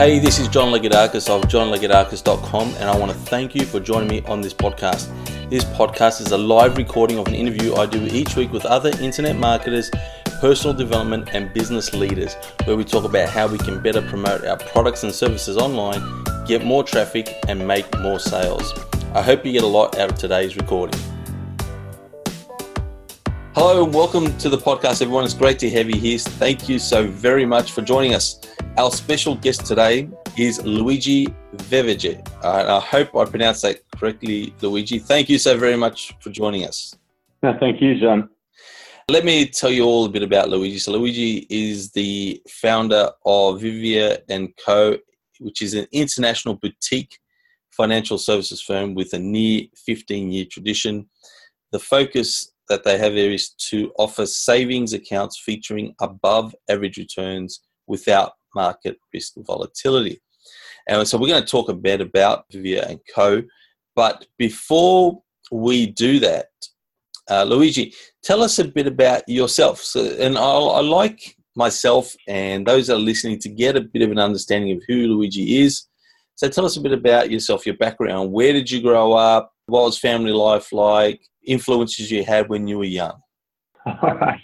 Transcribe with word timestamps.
Hey, 0.00 0.18
this 0.18 0.38
is 0.38 0.48
John 0.48 0.72
Lagoudakis 0.72 1.28
of 1.28 1.42
johnlagoudakis.com, 1.42 2.68
and 2.76 2.84
I 2.84 2.96
want 2.96 3.12
to 3.12 3.18
thank 3.18 3.54
you 3.54 3.66
for 3.66 3.80
joining 3.80 4.08
me 4.08 4.22
on 4.22 4.40
this 4.40 4.54
podcast. 4.54 5.10
This 5.50 5.62
podcast 5.62 6.22
is 6.22 6.32
a 6.32 6.38
live 6.38 6.78
recording 6.78 7.18
of 7.18 7.26
an 7.28 7.34
interview 7.34 7.74
I 7.74 7.84
do 7.84 8.06
each 8.06 8.34
week 8.34 8.50
with 8.50 8.64
other 8.64 8.88
internet 9.02 9.36
marketers, 9.36 9.90
personal 10.40 10.74
development, 10.74 11.28
and 11.34 11.52
business 11.52 11.92
leaders, 11.92 12.34
where 12.64 12.78
we 12.78 12.84
talk 12.84 13.04
about 13.04 13.28
how 13.28 13.46
we 13.46 13.58
can 13.58 13.82
better 13.82 14.00
promote 14.00 14.42
our 14.46 14.56
products 14.56 15.02
and 15.02 15.12
services 15.12 15.58
online, 15.58 16.00
get 16.46 16.64
more 16.64 16.82
traffic, 16.82 17.36
and 17.46 17.68
make 17.68 17.84
more 17.98 18.18
sales. 18.18 18.72
I 19.12 19.20
hope 19.20 19.44
you 19.44 19.52
get 19.52 19.64
a 19.64 19.66
lot 19.66 19.98
out 19.98 20.12
of 20.12 20.16
today's 20.16 20.56
recording. 20.56 20.98
Hello 23.54 23.84
and 23.84 23.92
welcome 23.92 24.34
to 24.38 24.48
the 24.48 24.56
podcast, 24.56 25.02
everyone. 25.02 25.24
It's 25.24 25.34
great 25.34 25.58
to 25.58 25.68
have 25.68 25.90
you 25.90 26.00
here. 26.00 26.18
Thank 26.18 26.70
you 26.70 26.78
so 26.78 27.06
very 27.06 27.44
much 27.44 27.72
for 27.72 27.82
joining 27.82 28.14
us. 28.14 28.40
Our 28.80 28.90
special 28.90 29.34
guest 29.34 29.66
today 29.66 30.08
is 30.38 30.64
Luigi 30.64 31.26
Wewege. 31.68 32.26
Uh, 32.42 32.78
I 32.78 32.80
hope 32.80 33.14
I 33.14 33.26
pronounced 33.26 33.60
that 33.60 33.82
correctly, 33.94 34.54
Luigi. 34.62 34.98
Thank 34.98 35.28
you 35.28 35.36
so 35.36 35.58
very 35.58 35.76
much 35.76 36.14
for 36.20 36.30
joining 36.30 36.64
us. 36.64 36.96
No, 37.42 37.54
thank 37.60 37.82
you, 37.82 38.00
John. 38.00 38.30
Let 39.10 39.26
me 39.26 39.44
tell 39.44 39.70
you 39.70 39.84
all 39.84 40.06
a 40.06 40.08
bit 40.08 40.22
about 40.22 40.48
Luigi. 40.48 40.78
So, 40.78 40.92
Luigi 40.92 41.46
is 41.50 41.90
the 41.90 42.40
founder 42.48 43.10
of 43.26 43.60
Vivier 43.60 44.16
and 44.30 44.48
Co., 44.56 44.96
which 45.40 45.60
is 45.60 45.74
an 45.74 45.86
international 45.92 46.54
boutique 46.54 47.18
financial 47.72 48.16
services 48.16 48.62
firm 48.62 48.94
with 48.94 49.12
a 49.12 49.18
near 49.18 49.64
15 49.76 50.32
year 50.32 50.46
tradition. 50.50 51.06
The 51.70 51.80
focus 51.80 52.50
that 52.70 52.84
they 52.84 52.96
have 52.96 53.12
there 53.12 53.30
is 53.30 53.50
to 53.68 53.92
offer 53.98 54.24
savings 54.24 54.94
accounts 54.94 55.38
featuring 55.38 55.94
above 56.00 56.54
average 56.70 56.96
returns 56.96 57.60
without 57.86 58.32
market 58.54 58.98
risk 59.12 59.34
volatility. 59.38 60.20
And 60.88 61.06
so 61.06 61.18
we're 61.18 61.28
going 61.28 61.42
to 61.42 61.48
talk 61.48 61.68
a 61.68 61.74
bit 61.74 62.00
about 62.00 62.44
Vivier 62.52 62.88
and 62.88 63.00
Co. 63.14 63.42
But 63.94 64.26
before 64.38 65.22
we 65.52 65.86
do 65.86 66.18
that, 66.20 66.46
uh, 67.30 67.44
Luigi, 67.44 67.94
tell 68.22 68.42
us 68.42 68.58
a 68.58 68.64
bit 68.64 68.86
about 68.86 69.28
yourself. 69.28 69.78
So, 69.80 70.04
and 70.18 70.36
I, 70.36 70.42
I 70.42 70.80
like 70.80 71.36
myself 71.56 72.14
and 72.26 72.66
those 72.66 72.86
that 72.86 72.94
are 72.94 72.98
listening 72.98 73.38
to 73.40 73.48
get 73.48 73.76
a 73.76 73.80
bit 73.80 74.02
of 74.02 74.10
an 74.10 74.18
understanding 74.18 74.76
of 74.76 74.82
who 74.88 75.06
Luigi 75.06 75.60
is. 75.60 75.86
So 76.34 76.48
tell 76.48 76.64
us 76.64 76.76
a 76.76 76.80
bit 76.80 76.92
about 76.92 77.30
yourself, 77.30 77.66
your 77.66 77.76
background. 77.76 78.32
Where 78.32 78.52
did 78.52 78.70
you 78.70 78.80
grow 78.80 79.12
up? 79.12 79.52
What 79.66 79.84
was 79.84 79.98
family 79.98 80.32
life 80.32 80.72
like? 80.72 81.20
Influences 81.46 82.10
you 82.10 82.24
had 82.24 82.48
when 82.48 82.66
you 82.66 82.78
were 82.78 82.84
young? 82.84 83.20
All 83.86 84.14
right. 84.14 84.40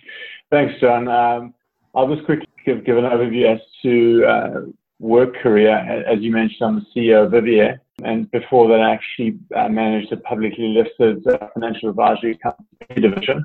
Thanks, 0.51 0.79
John. 0.81 1.09
Um, 1.09 1.55
I'll 1.97 2.15
just 2.15 2.27
quickly 2.27 2.47
give, 2.67 2.85
give 2.85 2.99
an 2.99 3.05
overview 3.05 3.55
as 3.55 3.61
to 3.83 4.25
uh, 4.27 4.61
work 4.99 5.35
career. 5.37 5.75
As 5.75 6.21
you 6.21 6.31
mentioned, 6.31 6.61
I'm 6.61 6.87
the 6.95 7.01
CEO 7.01 7.25
of 7.25 7.33
Vivier, 7.33 7.79
And 8.05 8.31
before 8.31 8.69
that, 8.69 8.81
I 8.81 8.93
actually 8.93 9.39
uh, 9.57 9.71
managed 9.71 10.13
a 10.13 10.19
publicly 10.19 10.69
listed 10.69 11.27
uh, 11.27 11.49
financial 11.55 11.89
advisory 11.89 12.39
company 12.43 13.01
division, 13.01 13.43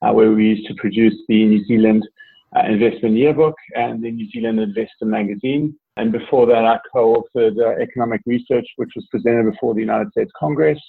uh, 0.00 0.10
where 0.12 0.32
we 0.32 0.46
used 0.46 0.66
to 0.68 0.74
produce 0.76 1.14
the 1.28 1.44
New 1.44 1.62
Zealand 1.66 2.08
uh, 2.56 2.62
Investment 2.66 3.14
Yearbook 3.14 3.56
and 3.76 4.02
the 4.02 4.10
New 4.10 4.28
Zealand 4.30 4.58
Investor 4.58 5.04
Magazine. 5.04 5.78
And 5.98 6.12
before 6.12 6.46
that, 6.46 6.64
I 6.64 6.78
co-authored 6.90 7.58
uh, 7.58 7.78
economic 7.78 8.22
research, 8.24 8.66
which 8.76 8.92
was 8.96 9.06
presented 9.10 9.52
before 9.52 9.74
the 9.74 9.80
United 9.80 10.10
States 10.12 10.32
Congress. 10.40 10.80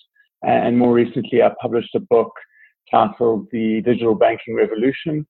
And 0.42 0.78
more 0.78 0.94
recently, 0.94 1.42
I 1.42 1.52
published 1.62 1.96
a 1.96 2.00
book 2.00 2.32
titled 2.90 3.48
The 3.52 3.82
Digital 3.82 4.16
Banking 4.16 4.56
Revolution, 4.56 5.26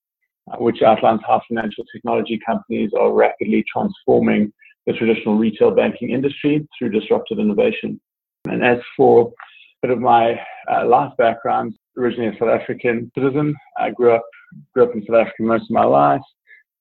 which 0.58 0.82
outlines 0.82 1.22
how 1.28 1.42
financial 1.48 1.84
technology 1.94 2.40
companies 2.46 2.92
are 3.00 3.12
rapidly 3.14 3.64
transforming 3.72 4.52
the 4.86 4.94
traditional 4.94 5.38
retail 5.38 5.72
banking 5.72 6.12
industry 6.12 6.68
through 6.78 6.90
disruptive 6.90 7.40
innovation. 7.40 8.00
And 8.46 8.64
as 8.64 8.80
for 8.98 9.22
a 9.22 9.88
bit 9.88 9.92
of 9.92 10.00
my 10.00 10.40
uh, 10.70 10.86
life 10.86 11.14
background, 11.18 11.76
originally 11.98 12.36
a 12.36 12.40
South 12.40 12.50
African 12.50 13.12
citizen, 13.16 13.56
I 13.78 13.92
grew 13.92 14.14
up 14.14 14.26
grew 14.74 14.84
up 14.84 14.94
in 14.94 15.04
South 15.06 15.16
Africa 15.16 15.36
most 15.40 15.64
of 15.64 15.72
my 15.72 15.86
life, 15.86 16.22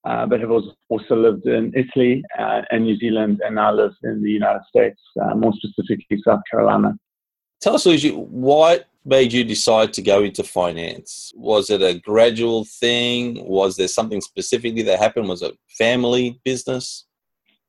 uh, 0.04 0.26
but 0.26 0.40
have 0.40 0.50
also 0.50 1.16
lived 1.16 1.46
in 1.46 1.72
Italy 1.74 2.22
uh, 2.38 2.62
and 2.70 2.84
New 2.84 2.98
Zealand, 2.98 3.40
and 3.44 3.54
now 3.54 3.72
live 3.72 3.92
in 4.02 4.22
the 4.22 4.30
United 4.30 4.62
States, 4.68 5.00
uh, 5.22 5.34
more 5.34 5.52
specifically 5.54 6.20
South 6.24 6.40
Carolina. 6.50 6.94
Tell 7.60 7.76
us, 7.76 7.86
Luigi, 7.86 8.10
what 8.10 8.88
made 9.04 9.32
you 9.32 9.44
decide 9.44 9.92
to 9.94 10.02
go 10.02 10.22
into 10.22 10.42
finance? 10.42 11.32
Was 11.34 11.70
it 11.70 11.82
a 11.82 11.98
gradual 12.00 12.64
thing? 12.64 13.44
Was 13.44 13.76
there 13.76 13.88
something 13.88 14.20
specifically 14.20 14.82
that 14.82 14.98
happened? 14.98 15.28
Was 15.28 15.42
it 15.42 15.56
family 15.68 16.40
business? 16.44 17.06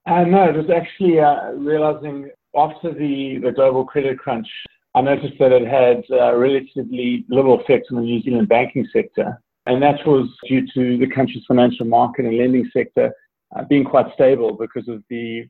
Uh, 0.06 0.24
no, 0.24 0.50
it 0.50 0.56
was 0.56 0.70
actually 0.70 1.20
uh, 1.20 1.52
realizing 1.54 2.30
after 2.56 2.94
the, 2.94 3.40
the 3.44 3.52
global 3.52 3.86
credit 3.86 4.20
crunch, 4.20 4.48
I 4.96 5.02
noticed 5.02 5.40
that 5.40 5.52
it 5.52 5.68
had 5.68 6.04
uh, 6.12 6.36
relatively 6.36 7.26
little 7.30 7.60
effect 7.60 7.88
on 7.90 7.98
the 7.98 8.04
New 8.04 8.22
Zealand 8.22 8.48
banking 8.48 8.88
sector. 8.94 9.42
And 9.66 9.82
that 9.82 10.06
was 10.06 10.30
due 10.48 10.68
to 10.74 10.98
the 10.98 11.08
country's 11.08 11.46
financial 11.48 11.86
market 11.86 12.26
and 12.26 12.38
lending 12.38 12.70
sector 12.74 13.14
uh, 13.56 13.64
being 13.64 13.86
quite 13.86 14.14
stable 14.14 14.56
because 14.56 14.88
of 14.88 15.04
the 15.10 15.48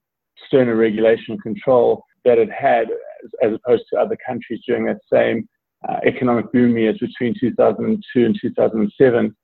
sterner 0.47 0.75
regulation 0.75 1.33
and 1.33 1.41
control 1.41 2.03
that 2.25 2.38
it 2.38 2.51
had 2.51 2.88
as 3.41 3.53
opposed 3.53 3.83
to 3.91 4.00
other 4.00 4.17
countries 4.25 4.61
during 4.65 4.85
that 4.85 5.00
same 5.11 5.47
uh, 5.88 5.99
economic 6.05 6.51
boom 6.51 6.77
years 6.77 6.97
between 6.99 7.35
2002 7.39 8.25
and 8.25 8.38
2007. 8.41 9.35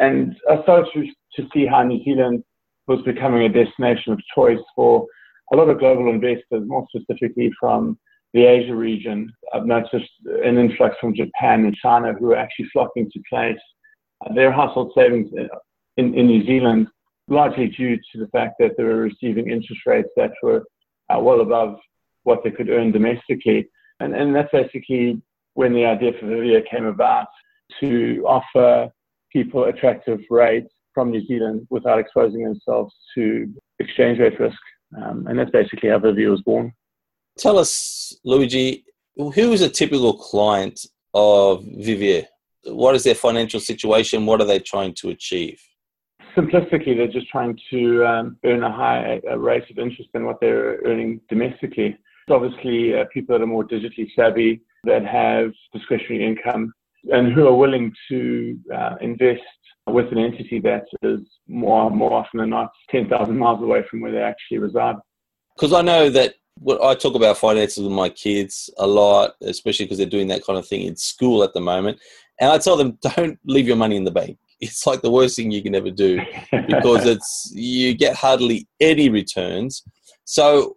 And 0.00 0.36
I 0.50 0.62
started 0.62 0.90
to, 0.94 1.42
to 1.42 1.48
see 1.52 1.66
how 1.66 1.82
New 1.82 2.02
Zealand 2.04 2.42
was 2.86 3.00
becoming 3.02 3.42
a 3.42 3.48
destination 3.48 4.12
of 4.12 4.20
choice 4.34 4.58
for 4.74 5.06
a 5.52 5.56
lot 5.56 5.68
of 5.68 5.78
global 5.78 6.10
investors, 6.10 6.62
more 6.66 6.86
specifically 6.94 7.52
from 7.58 7.98
the 8.32 8.44
Asia 8.44 8.74
region. 8.74 9.32
I've 9.52 9.66
noticed 9.66 10.10
an 10.26 10.58
influx 10.58 10.96
from 11.00 11.14
Japan 11.14 11.64
and 11.64 11.74
China 11.76 12.12
who 12.12 12.32
are 12.32 12.36
actually 12.36 12.68
flocking 12.72 13.10
to 13.10 13.20
place 13.28 13.58
their 14.34 14.52
household 14.52 14.92
savings 14.96 15.30
in, 15.96 16.14
in 16.14 16.26
New 16.26 16.44
Zealand, 16.44 16.88
largely 17.28 17.68
due 17.68 17.96
to 17.96 18.18
the 18.18 18.28
fact 18.28 18.54
that 18.58 18.76
they 18.76 18.82
were 18.82 18.96
receiving 18.96 19.50
interest 19.50 19.82
rates 19.86 20.08
that 20.16 20.32
were 20.42 20.64
uh, 21.10 21.18
well 21.20 21.40
above 21.40 21.78
what 22.24 22.42
they 22.42 22.50
could 22.50 22.70
earn 22.70 22.90
domestically. 22.90 23.68
And, 24.00 24.14
and 24.14 24.34
that's 24.34 24.50
basically 24.50 25.22
when 25.54 25.72
the 25.72 25.84
idea 25.84 26.12
for 26.18 26.26
Vivier 26.26 26.62
came 26.68 26.84
about 26.84 27.26
to 27.80 28.24
offer 28.26 28.90
people 29.32 29.64
attractive 29.64 30.20
rates 30.30 30.72
from 30.92 31.10
New 31.10 31.24
Zealand 31.26 31.66
without 31.70 31.98
exposing 31.98 32.44
themselves 32.44 32.94
to 33.14 33.52
exchange 33.80 34.18
rate 34.18 34.38
risk. 34.38 34.58
Um, 34.96 35.26
and 35.26 35.38
that's 35.38 35.50
basically 35.50 35.88
how 35.88 35.98
Vivier 35.98 36.30
was 36.30 36.42
born. 36.42 36.72
Tell 37.36 37.58
us, 37.58 38.16
Luigi, 38.24 38.84
who 39.16 39.52
is 39.52 39.62
a 39.62 39.68
typical 39.68 40.14
client 40.16 40.80
of 41.14 41.64
Vivier? 41.64 42.26
What 42.64 42.94
is 42.94 43.04
their 43.04 43.14
financial 43.14 43.60
situation? 43.60 44.26
What 44.26 44.40
are 44.40 44.46
they 44.46 44.60
trying 44.60 44.94
to 44.94 45.10
achieve? 45.10 45.60
Simplistically, 46.36 46.96
they're 46.96 47.06
just 47.06 47.28
trying 47.28 47.58
to 47.70 48.04
um, 48.06 48.36
earn 48.44 48.62
a 48.62 48.72
higher 48.72 49.20
rate 49.38 49.70
of 49.70 49.78
interest 49.78 50.10
than 50.12 50.24
what 50.24 50.40
they're 50.40 50.78
earning 50.84 51.20
domestically. 51.28 51.96
Obviously, 52.28 52.98
uh, 52.98 53.04
people 53.12 53.36
that 53.36 53.42
are 53.42 53.46
more 53.46 53.64
digitally 53.64 54.08
savvy, 54.16 54.62
that 54.84 55.04
have 55.04 55.52
discretionary 55.72 56.24
income, 56.26 56.72
and 57.12 57.32
who 57.32 57.46
are 57.46 57.54
willing 57.54 57.92
to 58.08 58.58
uh, 58.74 58.94
invest 59.00 59.42
with 59.86 60.10
an 60.12 60.18
entity 60.18 60.60
that 60.60 60.86
is 61.02 61.20
more 61.46 61.90
more 61.90 62.12
often 62.12 62.40
than 62.40 62.50
not 62.50 62.70
10,000 62.90 63.36
miles 63.36 63.62
away 63.62 63.84
from 63.90 64.00
where 64.00 64.12
they 64.12 64.22
actually 64.22 64.58
reside. 64.58 64.96
Because 65.54 65.72
I 65.72 65.82
know 65.82 66.08
that 66.10 66.34
what 66.58 66.82
I 66.82 66.94
talk 66.94 67.14
about 67.14 67.38
finances 67.38 67.82
with 67.82 67.92
my 67.92 68.08
kids 68.08 68.70
a 68.78 68.86
lot, 68.86 69.34
especially 69.42 69.86
because 69.86 69.98
they're 69.98 70.06
doing 70.06 70.28
that 70.28 70.44
kind 70.44 70.58
of 70.58 70.66
thing 70.66 70.82
in 70.82 70.96
school 70.96 71.42
at 71.42 71.52
the 71.52 71.60
moment. 71.60 71.98
And 72.40 72.50
I 72.50 72.58
tell 72.58 72.76
them, 72.76 72.98
don't 73.16 73.38
leave 73.44 73.66
your 73.66 73.76
money 73.76 73.96
in 73.96 74.04
the 74.04 74.10
bank. 74.10 74.38
It's 74.60 74.86
like 74.86 75.02
the 75.02 75.10
worst 75.10 75.36
thing 75.36 75.50
you 75.50 75.62
can 75.62 75.74
ever 75.74 75.90
do 75.90 76.20
because 76.66 77.04
it's 77.06 77.50
you 77.54 77.94
get 77.94 78.16
hardly 78.16 78.66
any 78.80 79.10
returns. 79.10 79.82
So 80.24 80.76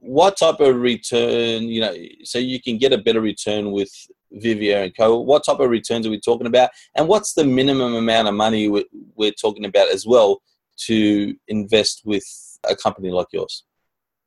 what 0.00 0.36
type 0.36 0.60
of 0.60 0.76
return, 0.76 1.64
you 1.64 1.80
know, 1.80 1.94
so 2.24 2.38
you 2.38 2.60
can 2.60 2.78
get 2.78 2.92
a 2.92 2.98
better 2.98 3.20
return 3.20 3.72
with 3.72 3.90
Vivier 4.32 4.84
and 4.84 4.96
Co. 4.96 5.18
What 5.18 5.44
type 5.44 5.60
of 5.60 5.70
returns 5.70 6.06
are 6.06 6.10
we 6.10 6.20
talking 6.20 6.46
about? 6.46 6.70
And 6.96 7.08
what's 7.08 7.34
the 7.34 7.44
minimum 7.44 7.94
amount 7.94 8.28
of 8.28 8.34
money 8.34 8.68
we're 8.68 9.32
talking 9.32 9.64
about 9.64 9.88
as 9.88 10.06
well 10.06 10.40
to 10.86 11.34
invest 11.48 12.02
with 12.04 12.24
a 12.68 12.76
company 12.76 13.10
like 13.10 13.28
yours? 13.32 13.64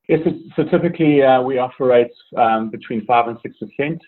Yes, 0.10 0.28
so 0.56 0.64
typically 0.64 1.22
uh, 1.22 1.42
we 1.42 1.58
offer 1.58 1.86
rates 1.86 2.16
um, 2.36 2.70
between 2.70 3.06
5 3.06 3.28
and 3.30 3.38
6%. 3.38 4.00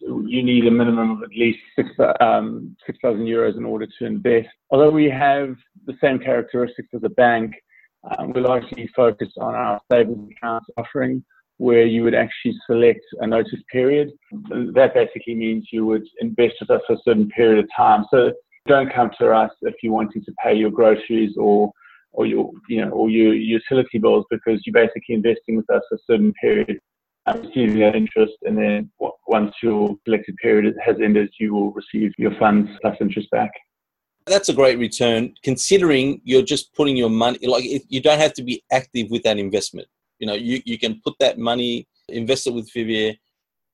You 0.00 0.42
need 0.44 0.66
a 0.66 0.70
minimum 0.70 1.10
of 1.10 1.22
at 1.24 1.30
least 1.30 1.58
6,000 1.74 2.14
um, 2.20 2.76
6, 2.86 2.98
euros 3.02 3.56
in 3.56 3.64
order 3.64 3.86
to 3.98 4.06
invest. 4.06 4.48
Although 4.70 4.90
we 4.90 5.10
have 5.10 5.56
the 5.86 5.94
same 6.00 6.20
characteristics 6.20 6.88
as 6.94 7.02
a 7.02 7.08
bank, 7.08 7.54
um, 8.16 8.32
we're 8.32 8.42
largely 8.42 8.88
focused 8.94 9.36
on 9.38 9.54
our 9.54 9.80
savings 9.90 10.30
account 10.32 10.64
offering, 10.76 11.24
where 11.58 11.84
you 11.84 12.04
would 12.04 12.14
actually 12.14 12.56
select 12.66 13.00
a 13.20 13.26
notice 13.26 13.60
period. 13.70 14.10
That 14.32 14.92
basically 14.94 15.34
means 15.34 15.68
you 15.72 15.84
would 15.86 16.06
invest 16.20 16.54
with 16.60 16.70
us 16.70 16.82
for 16.86 16.94
a 16.94 17.02
certain 17.04 17.28
period 17.30 17.58
of 17.58 17.68
time. 17.76 18.04
So 18.12 18.32
don't 18.66 18.92
come 18.92 19.10
to 19.18 19.30
us 19.30 19.50
if 19.62 19.74
you're 19.82 19.92
wanting 19.92 20.24
to 20.24 20.32
pay 20.42 20.54
your 20.54 20.70
groceries 20.70 21.34
or 21.36 21.72
or 22.12 22.24
your 22.26 22.50
you 22.68 22.84
know 22.84 22.90
or 22.90 23.10
your 23.10 23.34
utility 23.34 23.98
bills 23.98 24.24
because 24.30 24.62
you're 24.64 24.72
basically 24.72 25.14
investing 25.14 25.56
with 25.56 25.68
us 25.70 25.82
for 25.88 25.96
a 25.96 25.98
certain 26.06 26.32
period 26.40 26.78
receiving 27.36 27.80
that 27.80 27.94
interest, 27.94 28.34
and 28.42 28.56
then 28.56 28.90
once 29.26 29.52
your 29.62 29.96
selected 30.04 30.36
period 30.36 30.74
has 30.84 30.96
ended, 31.02 31.30
you 31.38 31.52
will 31.52 31.72
receive 31.72 32.12
your 32.18 32.32
funds 32.38 32.70
plus 32.80 32.96
interest 33.00 33.30
back. 33.30 33.50
That's 34.28 34.48
a 34.48 34.54
great 34.54 34.78
return, 34.78 35.34
considering 35.42 36.20
you're 36.24 36.42
just 36.42 36.74
putting 36.74 36.96
your 36.96 37.10
money. 37.10 37.38
Like 37.46 37.64
you 37.88 38.00
don't 38.00 38.18
have 38.18 38.34
to 38.34 38.42
be 38.42 38.62
active 38.70 39.10
with 39.10 39.22
that 39.24 39.38
investment. 39.38 39.88
You 40.18 40.26
know, 40.26 40.34
you, 40.34 40.60
you 40.64 40.78
can 40.78 41.00
put 41.04 41.14
that 41.20 41.38
money, 41.38 41.86
invest 42.08 42.46
it 42.46 42.54
with 42.54 42.70
Vivier, 42.72 43.16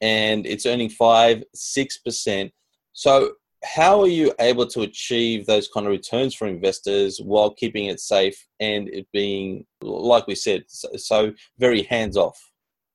and 0.00 0.46
it's 0.46 0.66
earning 0.66 0.90
five, 0.90 1.42
six 1.54 1.98
percent. 1.98 2.52
So, 2.92 3.32
how 3.64 4.00
are 4.00 4.08
you 4.08 4.32
able 4.40 4.66
to 4.66 4.82
achieve 4.82 5.46
those 5.46 5.68
kind 5.68 5.86
of 5.86 5.90
returns 5.90 6.34
for 6.34 6.46
investors 6.46 7.18
while 7.22 7.50
keeping 7.50 7.86
it 7.86 7.98
safe 7.98 8.46
and 8.60 8.88
it 8.88 9.06
being, 9.12 9.64
like 9.80 10.26
we 10.26 10.34
said, 10.34 10.64
so, 10.68 10.88
so 10.96 11.32
very 11.58 11.82
hands 11.82 12.16
off? 12.16 12.38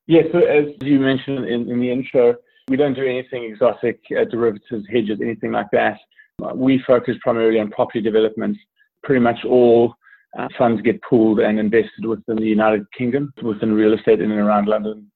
Yeah, 0.06 0.24
so 0.32 0.40
as 0.40 0.66
you 0.82 1.00
mentioned 1.00 1.46
in, 1.46 1.70
in 1.70 1.80
the 1.80 1.92
intro, 1.92 2.36
we 2.68 2.78
don't 2.78 2.94
do 2.94 3.04
anything 3.04 3.44
exotic, 3.44 4.00
uh, 4.12 4.26
derivatives, 4.26 4.86
hedges, 4.92 5.20
anything 5.22 5.52
like 5.52 5.72
that. 5.72 6.00
We 6.56 6.84
focus 6.86 7.16
primarily 7.22 7.60
on 7.60 7.72
property 7.72 8.02
development. 8.02 8.58
Pretty 9.04 9.22
much 9.22 9.46
all 9.46 9.94
uh, 10.38 10.48
funds 10.58 10.82
get 10.82 11.02
pooled 11.02 11.40
and 11.40 11.60
invested 11.60 12.06
within 12.06 12.38
the 12.38 12.46
United 12.46 12.86
Kingdom, 12.98 13.34
within 13.42 13.74
real 13.74 13.94
estate 13.94 14.22
in 14.22 14.32
and 14.32 14.40
around 14.40 14.68
London. 14.68 15.12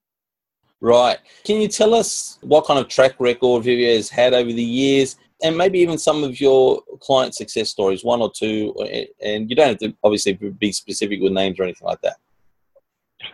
Right. 0.81 1.17
Can 1.45 1.61
you 1.61 1.67
tell 1.67 1.93
us 1.93 2.39
what 2.41 2.65
kind 2.65 2.79
of 2.79 2.89
track 2.89 3.13
record 3.19 3.63
Vivier 3.63 3.95
has 3.95 4.09
had 4.09 4.33
over 4.33 4.51
the 4.51 4.63
years 4.63 5.15
and 5.41 5.57
maybe 5.57 5.79
even 5.79 5.97
some 5.97 6.23
of 6.23 6.41
your 6.41 6.81
client 6.99 7.35
success 7.35 7.69
stories, 7.69 8.03
one 8.03 8.21
or 8.21 8.31
two? 8.31 8.75
And 9.23 9.49
you 9.49 9.55
don't 9.55 9.69
have 9.69 9.77
to 9.77 9.93
obviously 10.03 10.33
be 10.33 10.71
specific 10.71 11.21
with 11.21 11.31
names 11.31 11.59
or 11.59 11.63
anything 11.63 11.87
like 11.87 12.01
that. 12.01 12.17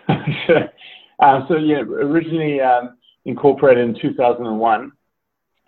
sure. 0.45 0.69
Uh, 1.19 1.47
so 1.47 1.57
yeah, 1.57 1.79
originally 1.79 2.61
um, 2.61 2.97
incorporated 3.25 3.83
in 3.83 3.99
2001 3.99 4.91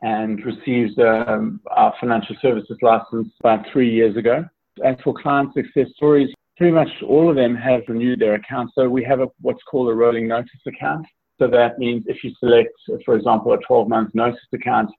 and 0.01 0.43
received 0.43 0.99
um, 0.99 1.59
our 1.69 1.93
financial 1.99 2.35
services 2.41 2.77
license 2.81 3.29
about 3.39 3.65
three 3.71 3.89
years 3.89 4.17
ago. 4.17 4.45
As 4.83 4.95
for 5.03 5.13
client 5.13 5.53
success 5.53 5.87
stories, 5.95 6.33
pretty 6.57 6.73
much 6.73 6.89
all 7.07 7.29
of 7.29 7.35
them 7.35 7.55
have 7.55 7.81
renewed 7.87 8.19
their 8.19 8.35
accounts. 8.35 8.73
So 8.75 8.89
we 8.89 9.03
have 9.03 9.19
a, 9.19 9.27
what's 9.41 9.63
called 9.63 9.89
a 9.89 9.93
rolling 9.93 10.27
notice 10.27 10.49
account. 10.67 11.05
So 11.39 11.47
that 11.47 11.79
means 11.79 12.03
if 12.07 12.23
you 12.23 12.31
select, 12.39 12.73
for 13.05 13.15
example, 13.15 13.53
a 13.53 13.57
12 13.67 13.89
month 13.89 14.11
notice 14.13 14.39
account, 14.53 14.89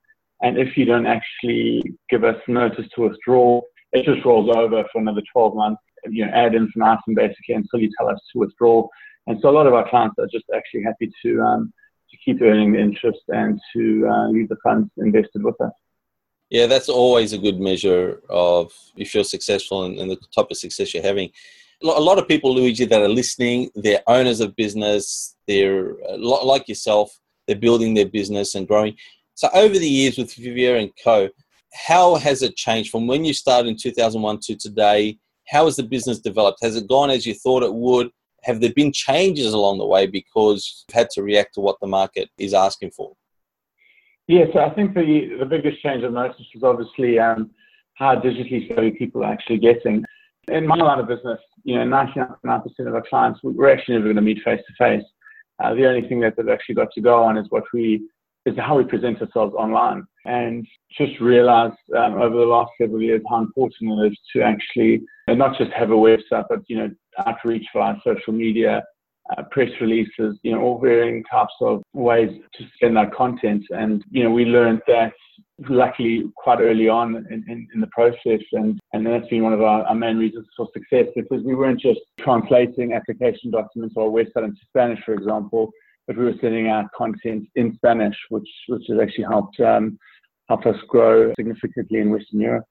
and 0.41 0.59
if 0.59 0.77
you 0.77 0.85
don't 0.85 1.07
actually 1.07 1.83
give 2.11 2.25
us 2.25 2.37
notice 2.49 2.87
to 2.97 3.03
withdraw, 3.03 3.61
it 3.93 4.05
just 4.05 4.25
rolls 4.25 4.51
over 4.55 4.85
for 4.93 5.01
another 5.01 5.23
12 5.33 5.55
months. 5.55 5.83
You 6.05 6.27
know, 6.27 6.33
ad 6.33 6.57
infinitum 6.57 7.15
basically 7.15 7.55
until 7.55 7.79
you 7.79 7.91
tell 7.97 8.09
us 8.09 8.19
to 8.33 8.41
withdraw. 8.41 8.89
And 9.29 9.39
so 9.41 9.51
a 9.51 9.53
lot 9.53 9.69
of 9.69 9.75
our 9.75 9.89
clients 9.89 10.17
are 10.19 10.27
just 10.33 10.47
actually 10.53 10.83
happy 10.83 11.13
to 11.25 11.41
um, 11.41 11.73
to 12.13 12.19
keep 12.25 12.41
earning 12.43 12.73
the 12.73 12.79
interest 12.79 13.23
and 13.29 13.61
to 13.75 14.07
uh, 14.09 14.29
leave 14.29 14.49
the 14.49 14.57
funds 14.63 14.91
invested 14.99 15.43
with 15.43 15.61
us. 15.61 15.73
Yeah, 16.51 16.67
that's 16.67 16.91
always 16.91 17.33
a 17.33 17.39
good 17.39 17.59
measure 17.59 18.21
of 18.29 18.73
if 18.97 19.15
you're 19.15 19.25
successful 19.25 19.85
and, 19.85 19.99
and 19.99 20.11
the 20.11 20.19
type 20.35 20.49
of 20.51 20.57
success 20.59 20.93
you're 20.93 21.03
having. 21.03 21.31
A 21.83 21.87
lot 21.87 22.19
of 22.19 22.29
people, 22.29 22.55
Luigi, 22.55 22.85
that 22.85 23.01
are 23.01 23.09
listening, 23.09 23.71
they're 23.75 24.03
owners 24.07 24.41
of 24.41 24.55
business. 24.55 25.35
They're 25.49 25.97
uh, 26.09 26.19
like 26.19 26.69
yourself. 26.69 27.19
They're 27.47 27.57
building 27.57 27.95
their 27.95 28.07
business 28.07 28.55
and 28.55 28.69
growing. 28.69 28.97
So 29.35 29.49
over 29.55 29.77
the 29.77 29.89
years 29.89 30.19
with 30.19 30.35
Vivier 30.35 30.77
and 30.77 30.91
Co, 31.03 31.31
how 31.73 32.17
has 32.17 32.43
it 32.43 32.55
changed 32.55 32.91
from 32.91 33.07
when 33.07 33.25
you 33.25 33.33
started 33.33 33.69
in 33.69 33.77
2001 33.77 34.41
to 34.41 34.57
today? 34.57 35.19
How 35.49 35.65
has 35.65 35.77
the 35.77 35.83
business 35.83 36.21
developed? 36.21 36.59
Has 36.63 36.77
it 36.77 36.87
gone 36.87 37.11
as 37.11 37.27
you 37.27 37.35
thought 37.35 37.63
it 37.63 37.75
would? 37.75 38.11
Have 38.45 38.61
there 38.61 38.73
been 38.75 38.93
changes 38.93 39.53
along 39.53 39.79
the 39.79 39.87
way 39.87 40.07
because 40.07 40.85
you've 40.89 40.95
had 40.95 41.11
to 41.11 41.23
react 41.23 41.55
to 41.55 41.61
what 41.61 41.77
the 41.81 41.87
market 41.87 42.29
is 42.39 42.55
asking 42.55 42.91
for? 42.91 43.15
Yeah, 44.29 44.45
so 44.53 44.61
I 44.61 44.71
think 44.71 44.95
the, 44.95 45.37
the 45.39 45.47
biggest 45.47 45.83
change 45.83 46.05
I've 46.05 46.13
noticed 46.13 46.49
is 46.55 46.63
obviously 46.63 47.19
um, 47.19 47.51
how 47.95 48.17
digitally 48.17 48.69
savvy 48.69 48.93
people 48.93 49.25
are 49.25 49.33
actually 49.33 49.59
getting. 49.59 50.05
In 50.49 50.67
my 50.67 50.77
line 50.77 50.99
of 50.99 51.09
business, 51.09 51.39
you 51.65 51.77
know, 51.77 51.85
99% 51.85 52.29
of 52.87 52.95
our 52.95 53.05
clients, 53.09 53.41
we're 53.43 53.71
actually 53.71 53.95
never 53.95 54.07
going 54.07 54.17
to 54.17 54.23
meet 54.23 54.43
face 54.45 54.61
to 54.67 54.75
face. 54.79 55.05
The 55.59 55.87
only 55.87 56.09
thing 56.09 56.19
that 56.21 56.37
they've 56.37 56.49
actually 56.49 56.75
got 56.75 56.91
to 56.93 57.01
go 57.01 57.23
on 57.23 57.39
is 57.39 57.47
what 57.51 57.63
we 57.73 58.03
is 58.47 58.57
how 58.59 58.77
we 58.77 58.85
present 58.85 59.21
ourselves 59.21 59.55
online. 59.55 60.05
And 60.25 60.67
just 60.97 61.21
realized 61.21 61.75
um, 61.97 62.15
over 62.15 62.37
the 62.37 62.45
last 62.45 62.71
several 62.81 63.03
years 63.03 63.23
how 63.29 63.39
important 63.39 63.99
it 63.99 64.13
is 64.13 64.19
to 64.35 64.43
actually 64.43 65.03
not 65.29 65.59
just 65.59 65.73
have 65.73 65.91
a 65.91 65.95
website, 65.95 66.45
but 66.49 66.61
you 66.69 66.77
know 66.77 66.91
outreach 67.27 67.67
via 67.75 67.97
social 68.05 68.33
media, 68.33 68.83
uh, 69.31 69.43
press 69.51 69.71
releases, 69.81 70.39
you 70.43 70.53
know, 70.53 70.61
all 70.61 70.81
varying 70.81 71.23
types 71.25 71.53
of 71.61 71.83
ways 71.93 72.31
to 72.55 72.65
send 72.81 72.97
that 72.97 73.15
content. 73.15 73.65
And, 73.71 74.05
you 74.11 74.25
know, 74.25 74.31
we 74.31 74.45
learned 74.45 74.83
that 74.89 75.13
luckily 75.69 76.25
quite 76.37 76.61
early 76.61 76.89
on 76.89 77.17
in, 77.31 77.45
in, 77.49 77.69
in, 77.73 77.81
the 77.81 77.87
process. 77.89 78.41
And, 78.53 78.81
and 78.93 79.07
that's 79.07 79.29
been 79.29 79.45
one 79.45 79.53
of 79.53 79.63
our, 79.63 79.85
our 79.85 79.95
main 79.95 80.19
reasons 80.19 80.47
for 80.57 80.69
success 80.73 81.07
because 81.15 81.43
we 81.45 81.55
weren't 81.55 81.81
just 81.81 82.01
translating 82.19 82.95
application 82.95 83.51
documents 83.51 83.95
or 83.97 84.11
website 84.11 84.45
into 84.45 84.61
Spanish, 84.69 85.03
for 85.05 85.15
example, 85.15 85.71
but 86.07 86.17
we 86.17 86.25
were 86.25 86.35
sending 86.41 86.69
out 86.69 86.87
content 86.97 87.49
in 87.55 87.75
Spanish, 87.75 88.17
which, 88.31 88.49
which 88.69 88.85
has 88.89 88.99
actually 89.01 89.25
helped, 89.25 89.59
um, 89.61 89.99
helped 90.49 90.67
us 90.67 90.77
grow 90.89 91.33
significantly 91.39 92.01
in 92.01 92.11
Western 92.11 92.41
Europe. 92.41 92.65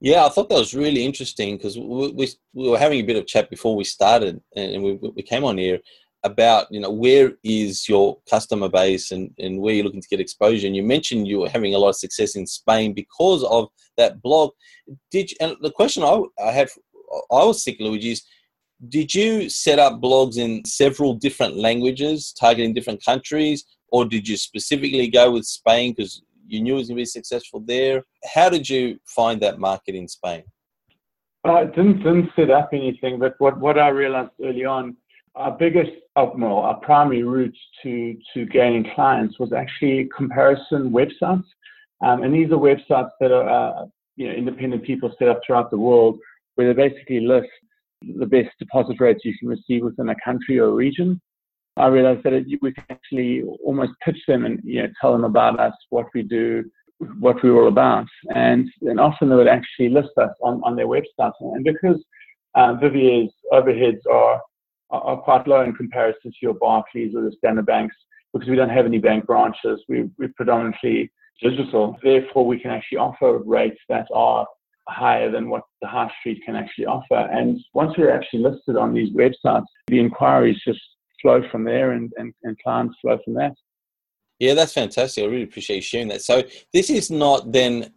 Yeah, 0.00 0.24
I 0.24 0.30
thought 0.30 0.48
that 0.48 0.58
was 0.58 0.74
really 0.74 1.04
interesting 1.04 1.56
because 1.56 1.78
we, 1.78 2.12
we, 2.12 2.28
we, 2.54 2.70
were 2.70 2.78
having 2.78 3.00
a 3.00 3.06
bit 3.06 3.16
of 3.16 3.26
chat 3.26 3.50
before 3.50 3.76
we 3.76 3.84
started 3.84 4.40
and 4.56 4.82
we, 4.82 4.94
we 4.94 5.22
came 5.22 5.44
on 5.44 5.58
here 5.58 5.78
about, 6.22 6.66
you 6.70 6.80
know, 6.80 6.90
where 6.90 7.32
is 7.44 7.88
your 7.88 8.18
customer 8.28 8.68
base 8.68 9.10
and, 9.10 9.30
and 9.38 9.60
where 9.60 9.74
you're 9.74 9.84
looking 9.84 10.00
to 10.00 10.08
get 10.08 10.20
exposure. 10.20 10.66
And 10.66 10.76
you 10.76 10.82
mentioned 10.82 11.28
you 11.28 11.40
were 11.40 11.48
having 11.48 11.74
a 11.74 11.78
lot 11.78 11.90
of 11.90 11.96
success 11.96 12.34
in 12.34 12.46
Spain 12.46 12.94
because 12.94 13.44
of 13.44 13.68
that 13.96 14.22
blog. 14.22 14.50
Did 15.10 15.30
you, 15.30 15.36
and 15.40 15.56
the 15.60 15.70
question 15.70 16.02
I, 16.02 16.22
I 16.42 16.52
had, 16.52 16.68
I 17.30 17.44
was 17.44 17.62
sick, 17.62 17.76
Luigi, 17.80 18.12
is 18.12 18.22
did 18.88 19.14
you 19.14 19.50
set 19.50 19.78
up 19.78 20.00
blogs 20.00 20.38
in 20.38 20.64
several 20.64 21.14
different 21.14 21.56
languages, 21.56 22.32
targeting 22.38 22.72
different 22.72 23.04
countries, 23.04 23.64
or 23.88 24.04
did 24.04 24.26
you 24.26 24.36
specifically 24.36 25.08
go 25.08 25.32
with 25.32 25.44
Spain 25.44 25.92
because 25.92 26.22
you 26.50 26.60
knew 26.60 26.74
it 26.74 26.78
was 26.78 26.88
going 26.88 26.96
to 26.96 27.02
be 27.02 27.06
successful 27.06 27.60
there. 27.60 28.04
How 28.34 28.48
did 28.48 28.68
you 28.68 28.98
find 29.06 29.40
that 29.40 29.58
market 29.58 29.94
in 29.94 30.08
Spain? 30.08 30.42
I 31.44 31.64
didn't, 31.64 31.98
didn't 31.98 32.30
set 32.36 32.50
up 32.50 32.70
anything, 32.72 33.18
but 33.18 33.34
what, 33.38 33.58
what 33.58 33.78
I 33.78 33.88
realized 33.88 34.32
early 34.42 34.64
on, 34.64 34.96
our 35.36 35.52
biggest, 35.52 35.92
well, 36.16 36.58
our 36.58 36.78
primary 36.80 37.22
route 37.22 37.56
to, 37.82 38.16
to 38.34 38.44
gaining 38.46 38.90
clients 38.94 39.38
was 39.38 39.52
actually 39.52 40.10
comparison 40.14 40.90
websites. 40.90 41.44
Um, 42.02 42.22
and 42.24 42.34
these 42.34 42.50
are 42.50 42.56
websites 42.56 43.10
that 43.20 43.30
are, 43.30 43.48
uh, 43.48 43.86
you 44.16 44.28
know, 44.28 44.34
independent 44.34 44.82
people 44.82 45.14
set 45.18 45.28
up 45.28 45.40
throughout 45.46 45.70
the 45.70 45.78
world 45.78 46.18
where 46.56 46.74
they 46.74 46.88
basically 46.88 47.20
list 47.20 47.48
the 48.02 48.26
best 48.26 48.50
deposit 48.58 49.00
rates 49.00 49.24
you 49.24 49.36
can 49.38 49.48
receive 49.48 49.82
within 49.82 50.08
a 50.08 50.16
country 50.24 50.58
or 50.58 50.68
a 50.68 50.72
region. 50.72 51.20
I 51.76 51.86
realized 51.86 52.24
that 52.24 52.44
we 52.60 52.72
can 52.72 52.84
actually 52.90 53.42
almost 53.64 53.92
pitch 54.04 54.18
them 54.26 54.44
and 54.44 54.60
you 54.64 54.82
know 54.82 54.88
tell 55.00 55.12
them 55.12 55.24
about 55.24 55.60
us, 55.60 55.74
what 55.90 56.06
we 56.14 56.22
do, 56.22 56.64
what 57.18 57.42
we're 57.42 57.60
all 57.60 57.68
about, 57.68 58.06
and 58.34 58.68
and 58.82 59.00
often 59.00 59.28
they 59.28 59.36
would 59.36 59.48
actually 59.48 59.88
list 59.88 60.10
us 60.18 60.34
on, 60.42 60.60
on 60.64 60.76
their 60.76 60.86
website. 60.86 61.32
And 61.40 61.64
because 61.64 62.02
uh, 62.54 62.74
Vivier's 62.74 63.30
overheads 63.52 64.00
are 64.10 64.40
are 64.90 65.18
quite 65.18 65.46
low 65.46 65.62
in 65.62 65.72
comparison 65.72 66.32
to 66.32 66.36
your 66.42 66.54
Barclays 66.54 67.14
or 67.14 67.22
the 67.22 67.32
Standard 67.38 67.66
Banks, 67.66 67.94
because 68.32 68.48
we 68.48 68.56
don't 68.56 68.70
have 68.70 68.86
any 68.86 68.98
bank 68.98 69.26
branches, 69.26 69.80
we, 69.88 70.10
we're 70.18 70.32
predominantly 70.36 71.10
digital. 71.40 71.96
Therefore, 72.02 72.46
we 72.46 72.58
can 72.58 72.70
actually 72.70 72.98
offer 72.98 73.38
rates 73.38 73.80
that 73.88 74.08
are 74.12 74.46
higher 74.90 75.30
than 75.30 75.48
what 75.48 75.62
the 75.80 75.88
high 75.88 76.10
street 76.20 76.42
can 76.44 76.56
actually 76.56 76.86
offer. 76.86 77.28
And 77.32 77.60
once 77.74 77.96
we're 77.96 78.10
actually 78.12 78.42
listed 78.42 78.76
on 78.76 78.92
these 78.92 79.14
websites, 79.14 79.66
the 79.86 80.00
inquiries 80.00 80.60
just 80.66 80.80
flow 81.22 81.42
from 81.50 81.64
there 81.64 81.92
and, 81.92 82.12
and, 82.16 82.32
and 82.42 82.58
clients 82.62 82.96
flow 83.00 83.18
from 83.24 83.34
that. 83.34 83.52
Yeah, 84.38 84.54
that's 84.54 84.72
fantastic. 84.72 85.22
I 85.22 85.26
really 85.26 85.42
appreciate 85.42 85.76
you 85.76 85.82
sharing 85.82 86.08
that. 86.08 86.22
So 86.22 86.42
this 86.72 86.88
is 86.88 87.10
not 87.10 87.52
then. 87.52 87.92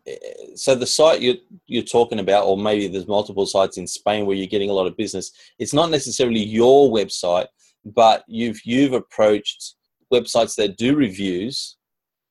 So 0.56 0.76
the 0.76 0.86
site 0.86 1.22
you're 1.22 1.38
you're 1.68 1.84
talking 1.84 2.20
about, 2.20 2.46
or 2.46 2.58
maybe 2.58 2.90
there's 2.90 3.08
multiple 3.08 3.46
sites 3.46 3.78
in 3.78 3.88
Spain 3.88 4.26
where 4.26 4.36
you're 4.36 4.48
getting 4.48 4.70
a 4.70 4.74
lot 4.74 4.86
of 4.86 4.98
business. 4.98 5.32
It's 5.58 5.74
not 5.74 5.90
necessarily 5.90 6.44
your 6.44 6.92
website, 6.92 7.48
but 7.86 8.26
you've 8.28 8.60
you've 8.66 8.92
approached 8.92 9.76
websites 10.14 10.56
that 10.56 10.76
do 10.76 10.98
reviews 10.98 11.78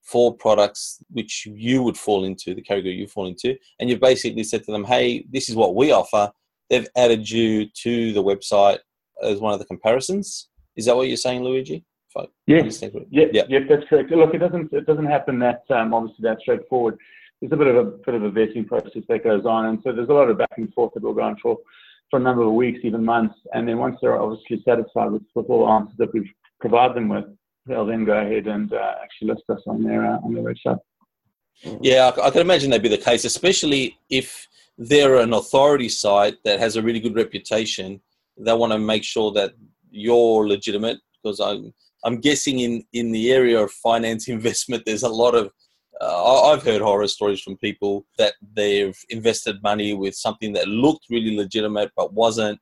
for 0.02 0.34
products 0.36 1.02
which 1.10 1.46
you 1.46 1.82
would 1.82 1.96
fall 1.96 2.24
into, 2.24 2.54
the 2.54 2.62
category 2.62 2.94
you 2.94 3.06
fall 3.06 3.26
into, 3.26 3.56
and 3.78 3.88
you've 3.88 4.00
basically 4.00 4.44
said 4.44 4.64
to 4.64 4.72
them, 4.72 4.84
"Hey, 4.84 5.24
this 5.30 5.48
is 5.48 5.56
what 5.56 5.74
we 5.74 5.92
offer." 5.92 6.30
They've 6.70 6.88
added 6.96 7.28
you 7.28 7.66
to 7.82 8.12
the 8.12 8.22
website 8.22 8.78
as 9.22 9.40
one 9.40 9.52
of 9.52 9.58
the 9.58 9.66
comparisons 9.66 10.48
is 10.76 10.86
that 10.86 10.96
what 10.96 11.08
you're 11.08 11.16
saying, 11.16 11.42
Luigi? 11.42 11.84
Yeah, 12.46 12.62
yeah, 13.10 13.24
yeah, 13.32 13.42
yeah, 13.48 13.58
that's 13.68 13.88
correct. 13.88 14.10
Look, 14.10 14.34
it 14.34 14.38
doesn't 14.38 14.70
it 14.72 14.84
doesn't 14.84 15.06
happen 15.06 15.38
that 15.38 15.62
um, 15.70 15.94
obviously 15.94 16.22
that 16.24 16.40
straightforward. 16.40 16.98
There's 17.40 17.52
a 17.52 17.56
bit 17.56 17.68
of 17.68 17.76
a 17.76 17.84
bit 17.84 18.14
of 18.14 18.22
a 18.22 18.30
vetting 18.30 18.66
process 18.66 19.02
that 19.08 19.24
goes 19.24 19.46
on, 19.46 19.66
and 19.66 19.78
so 19.82 19.92
there's 19.92 20.10
a 20.10 20.12
lot 20.12 20.28
of 20.28 20.36
back 20.36 20.52
and 20.58 20.72
forth 20.74 20.92
that 20.92 21.02
we're 21.02 21.14
going 21.14 21.36
for 21.42 21.56
for 22.10 22.18
a 22.18 22.22
number 22.22 22.42
of 22.42 22.52
weeks, 22.52 22.80
even 22.82 23.02
months. 23.02 23.34
And 23.54 23.66
then 23.66 23.78
once 23.78 23.96
they're 24.02 24.20
obviously 24.20 24.62
satisfied 24.62 25.10
with, 25.10 25.22
with 25.34 25.46
all 25.48 25.64
the 25.64 25.72
answers 25.72 25.96
that 25.96 26.12
we 26.12 26.30
provide 26.60 26.94
them 26.94 27.08
with, 27.08 27.24
they'll 27.66 27.86
then 27.86 28.04
go 28.04 28.18
ahead 28.18 28.46
and 28.46 28.72
uh, 28.72 28.94
actually 29.02 29.28
list 29.28 29.44
us 29.48 29.62
on 29.66 29.82
their 29.82 30.04
uh, 30.06 30.18
on 30.18 30.34
their 30.34 30.44
website. 30.44 30.78
Yeah, 31.80 32.10
I, 32.22 32.30
can 32.30 32.40
imagine 32.40 32.70
that'd 32.70 32.82
be 32.82 32.88
the 32.88 32.98
case, 32.98 33.24
especially 33.24 33.96
if 34.10 34.48
they're 34.78 35.16
an 35.16 35.32
authority 35.32 35.88
site 35.88 36.36
that 36.44 36.58
has 36.58 36.76
a 36.76 36.82
really 36.82 36.98
good 36.98 37.14
reputation. 37.14 38.00
They 38.36 38.52
want 38.52 38.72
to 38.72 38.78
make 38.78 39.04
sure 39.04 39.30
that 39.32 39.52
you're 39.90 40.48
legitimate 40.48 40.98
because 41.22 41.38
I'm 41.40 41.72
I'm 42.04 42.20
guessing 42.20 42.60
in 42.60 42.84
in 42.92 43.12
the 43.12 43.32
area 43.32 43.60
of 43.60 43.70
finance 43.70 44.28
investment, 44.36 44.84
there's 44.84 45.04
a 45.04 45.08
lot 45.08 45.34
of 45.34 45.52
uh, 46.00 46.50
I've 46.50 46.62
heard 46.62 46.80
horror 46.80 47.06
stories 47.06 47.40
from 47.40 47.56
people 47.58 48.06
that 48.18 48.34
they've 48.54 48.98
invested 49.10 49.62
money 49.62 49.94
with 49.94 50.14
something 50.14 50.52
that 50.54 50.66
looked 50.66 51.06
really 51.10 51.36
legitimate 51.36 51.92
but 51.96 52.12
wasn't. 52.12 52.58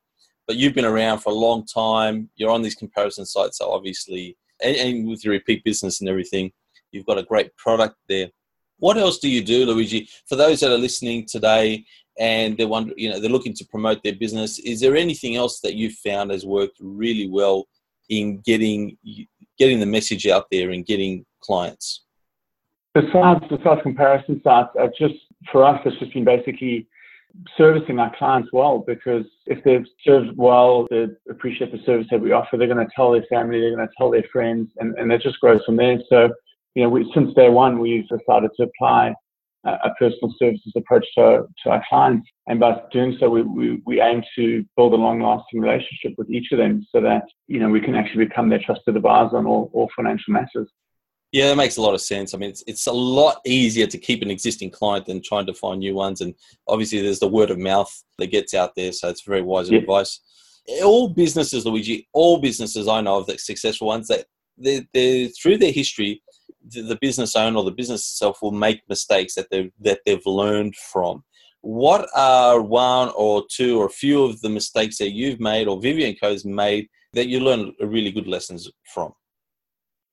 But 0.47 0.57
you've 0.57 0.75
been 0.75 0.85
around 0.85 1.21
for 1.21 1.31
a 1.31 1.35
long 1.35 1.65
time. 1.65 2.29
You're 2.35 2.51
on 2.51 2.63
these 2.63 2.75
comparison 2.75 3.25
sites, 3.25 3.59
so 3.59 3.71
obviously, 3.71 4.37
and, 4.63 4.77
and 4.77 5.09
with 5.09 5.25
your 5.25 5.33
repeat 5.33 5.65
business 5.65 6.01
and 6.01 6.09
everything, 6.09 6.53
you've 6.93 7.07
got 7.07 7.19
a 7.19 7.23
great 7.23 7.55
product 7.57 7.97
there. 8.09 8.29
What 8.79 8.97
else 8.97 9.19
do 9.19 9.29
you 9.29 9.45
do, 9.45 9.67
Luigi? 9.67 10.09
For 10.27 10.37
those 10.37 10.61
that 10.61 10.73
are 10.73 10.79
listening 10.79 11.27
today 11.27 11.85
and 12.19 12.57
they're 12.57 12.69
wondering, 12.69 12.99
you 12.99 13.11
know, 13.11 13.21
they're 13.21 13.31
looking 13.31 13.55
to 13.55 13.67
promote 13.67 14.03
their 14.03 14.15
business, 14.15 14.59
is 14.59 14.81
there 14.81 14.97
anything 14.97 15.37
else 15.37 15.61
that 15.61 15.75
you've 15.75 15.95
found 15.95 16.31
has 16.31 16.47
worked 16.47 16.79
really 16.81 17.29
well 17.29 17.67
in 18.09 18.39
getting 18.39 18.97
getting 19.59 19.81
the 19.81 19.87
message 19.87 20.27
out 20.27 20.47
there 20.51 20.71
and 20.71 20.87
getting 20.87 21.25
clients? 21.41 22.05
Besides 22.95 23.45
besides 23.49 23.83
comparison 23.83 24.41
sites, 24.43 24.71
just 24.99 25.15
for 25.53 25.65
us, 25.65 25.81
it's 25.85 25.99
just 25.99 26.13
been 26.15 26.25
basically 26.25 26.89
servicing 27.57 27.99
our 27.99 28.15
clients 28.17 28.51
well 28.53 28.85
because 28.87 29.25
if 29.47 29.63
they've 29.65 29.87
served 30.05 30.37
well, 30.37 30.87
they 30.91 31.07
appreciate 31.29 31.73
the 31.73 31.83
service 31.85 32.07
that 32.11 32.21
we 32.21 32.33
offer, 32.33 32.57
they're 32.57 32.67
going 32.67 32.85
to 32.85 32.93
tell 32.95 33.13
their 33.13 33.25
family, 33.31 33.61
they're 33.61 33.75
going 33.75 33.87
to 33.87 33.95
tell 33.97 34.11
their 34.11 34.25
friends, 34.33 34.71
and, 34.79 34.97
and 34.99 35.13
it 35.13 35.23
just 35.23 35.41
grows 35.41 35.61
from 35.65 35.77
there. 35.77 35.99
So 36.09 36.31
you 36.75 36.83
know, 36.83 36.89
we, 36.89 37.11
since 37.15 37.35
day 37.35 37.49
one, 37.49 37.79
we've 37.79 38.09
decided 38.09 38.51
to 38.57 38.65
apply 38.65 39.15
a, 39.65 39.71
a 39.71 39.95
personal 39.99 40.33
services 40.39 40.73
approach 40.77 41.05
to, 41.17 41.45
to 41.63 41.71
our 41.71 41.83
clients. 41.89 42.29
And 42.47 42.61
by 42.61 42.81
doing 42.93 43.17
so, 43.19 43.29
we, 43.29 43.43
we, 43.43 43.83
we 43.87 44.01
aim 44.01 44.23
to 44.37 44.65
build 44.77 44.93
a 44.93 44.97
long 44.97 45.21
lasting 45.21 45.61
relationship 45.61 46.15
with 46.17 46.31
each 46.31 46.53
of 46.53 46.59
them 46.59 46.87
so 46.93 47.01
that, 47.01 47.25
you 47.47 47.61
know, 47.61 47.69
we 47.69 47.81
can 47.81 47.95
actually 47.95 48.27
become 48.27 48.49
their 48.49 48.61
trusted 48.65 48.97
advisor 48.97 49.37
on 49.37 49.47
all, 49.47 49.71
all 49.73 49.91
financial 49.97 50.33
matters. 50.33 50.69
Yeah, 51.33 51.49
that 51.49 51.57
makes 51.57 51.77
a 51.77 51.83
lot 51.83 51.95
of 51.95 52.01
sense. 52.01 52.35
I 52.35 52.39
mean, 52.39 52.51
it's, 52.51 52.65
it's 52.67 52.87
a 52.89 52.93
lot 52.93 53.41
easier 53.47 53.87
to 53.87 53.99
keep 53.99 54.21
an 54.23 54.31
existing 54.31 54.71
client 54.71 55.07
than 55.07 55.23
trying 55.23 55.47
to 55.47 55.55
find 55.55 55.79
new 55.79 55.95
ones. 55.95 56.21
And 56.21 56.35
obviously, 56.67 57.01
there's 57.01 57.21
the 57.21 57.29
word 57.29 57.51
of 57.51 57.59
mouth 57.59 57.93
that 58.19 58.33
gets 58.33 58.53
out 58.53 58.75
there. 58.75 58.91
So 58.93 59.09
it's 59.09 59.23
very 59.23 59.43
wise 59.43 59.71
yeah. 59.71 59.79
advice. 59.79 60.21
All 60.85 61.09
businesses, 61.09 61.65
Luigi, 61.65 62.09
all 62.13 62.39
businesses 62.39 62.89
I 62.89 63.01
know 63.01 63.19
of, 63.19 63.27
that 63.27 63.41
successful 63.41 63.87
ones, 63.87 64.09
that 64.09 64.27
they're, 64.59 64.83
they're, 64.93 65.29
through 65.29 65.59
their 65.59 65.73
history, 65.73 66.21
the 66.69 66.99
business 67.01 67.35
owner 67.37 67.59
or 67.59 67.65
the 67.65 67.71
business 67.71 68.11
itself 68.11 68.43
will 68.43 68.51
make 68.53 68.83
mistakes 68.89 69.35
that 69.35 69.47
they've 69.51 69.73
that 69.81 70.01
they've 70.05 70.27
learned 70.27 70.77
from. 70.77 71.25
What 71.63 72.09
are 72.15 72.61
one 72.61 73.11
or 73.17 73.45
two 73.51 73.81
or 73.81 73.87
a 73.87 73.91
few 73.91 74.25
of 74.25 74.41
the 74.41 74.49
mistakes 74.49 74.99
that 74.99 75.11
you've 75.11 75.41
made 75.41 75.69
or 75.69 75.81
Vivian 75.81 76.17
Co's 76.21 76.45
made 76.45 76.89
that 77.13 77.29
you 77.29 77.41
learned 77.41 77.73
really 77.81 78.11
good 78.11 78.27
lessons 78.27 78.71
from? 78.93 79.13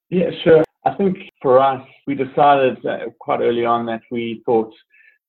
Yeah, 0.10 0.30
sure. 0.44 0.64
I 0.88 0.96
think 0.96 1.17
for 1.41 1.60
us, 1.60 1.86
we 2.06 2.15
decided 2.15 2.77
quite 3.20 3.41
early 3.41 3.65
on 3.65 3.86
that 3.88 4.01
we 4.10 4.41
thought 4.46 4.74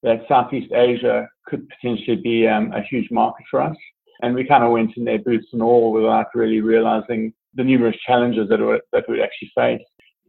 that 0.05 0.25
Southeast 0.29 0.73
Asia 0.73 1.29
could 1.47 1.69
potentially 1.69 2.17
be 2.17 2.47
um, 2.47 2.73
a 2.73 2.83
huge 2.83 3.11
market 3.11 3.45
for 3.51 3.61
us. 3.61 3.77
And 4.23 4.37
we 4.37 4.45
kind 4.45 4.63
of 4.63 4.71
went 4.71 4.97
in 4.97 5.05
there 5.05 5.19
boots 5.19 5.49
and 5.53 5.61
all 5.61 5.91
without 5.93 6.27
really 6.35 6.61
realizing 6.61 7.33
the 7.55 7.65
numerous 7.65 7.97
challenges 8.07 8.49
that, 8.51 8.61
were, 8.61 8.81
that 8.93 9.05
we 9.09 9.21
actually 9.21 9.51
face 9.57 9.83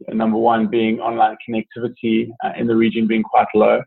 number 0.08 0.38
one 0.38 0.66
being 0.66 0.98
online 0.98 1.36
connectivity 1.48 2.30
uh, 2.44 2.52
in 2.56 2.66
the 2.66 2.74
region 2.74 3.06
being 3.06 3.22
quite 3.22 3.46
low, 3.54 3.80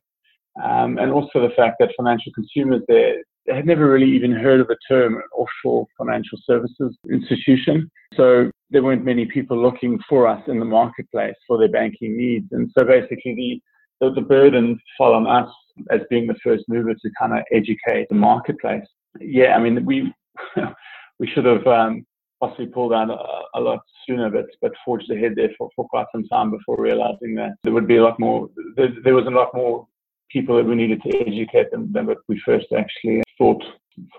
um, 0.64 0.98
and 0.98 1.12
also 1.12 1.42
the 1.42 1.54
fact 1.58 1.76
that 1.80 1.90
financial 1.98 2.32
consumers 2.34 2.84
there 2.88 3.16
had 3.48 3.66
never 3.66 3.90
really 3.90 4.10
even 4.10 4.32
heard 4.32 4.62
of 4.62 4.68
the 4.68 4.78
term 4.88 5.22
offshore 5.36 5.86
financial 5.98 6.40
services 6.46 6.98
institution. 7.10 7.90
So 8.16 8.50
there 8.70 8.84
weren't 8.84 9.04
many 9.04 9.26
people 9.26 9.62
looking 9.62 10.00
for 10.08 10.28
us 10.28 10.42
in 10.48 10.60
the 10.60 10.66
marketplace 10.66 11.36
for 11.48 11.58
their 11.58 11.70
banking 11.70 12.18
needs. 12.18 12.48
And 12.52 12.72
so 12.78 12.86
basically 12.86 13.36
the, 13.36 13.62
the, 14.02 14.14
the 14.16 14.22
burden 14.22 14.80
fell 14.98 15.14
on 15.14 15.28
us 15.28 15.52
as 15.92 16.02
being 16.10 16.28
the 16.28 16.36
first 16.44 16.64
mover 16.68 16.94
to 16.94 17.10
kind 17.20 17.34
of 17.34 17.44
educate 17.52 18.08
the 18.10 18.16
marketplace. 18.16 18.86
Yeah, 19.20 19.56
I 19.56 19.60
mean, 19.60 19.84
we, 19.86 20.14
we 21.20 21.28
should 21.28 21.46
have 21.46 21.66
um, 21.68 22.06
possibly 22.40 22.68
pulled 22.68 22.94
out 22.94 23.10
a, 23.10 23.60
a, 23.60 23.62
lot 23.62 23.80
sooner, 24.08 24.30
but 24.30 24.46
but 24.62 24.72
forged 24.84 25.10
ahead 25.12 25.34
there 25.36 25.50
for, 25.58 25.70
for 25.76 25.88
quite 25.88 26.08
some 26.12 26.26
time 26.26 26.52
before 26.52 26.78
realizing 26.78 27.36
that 27.36 27.54
there 27.64 27.74
would 27.74 27.88
be 27.88 27.98
a 27.98 28.04
lot 28.04 28.20
more. 28.20 28.50
There, 28.76 28.90
there 29.04 29.16
was 29.16 29.28
a 29.28 29.32
lot 29.32 29.50
more 29.54 29.88
people 30.32 30.58
that 30.58 30.66
we 30.66 30.76
needed 30.76 31.02
to 31.04 31.18
educate 31.28 31.72
them 31.72 31.92
than 31.92 32.08
what 32.08 32.18
we 32.28 32.40
first 32.46 32.68
actually 32.76 33.24
thought 33.38 33.64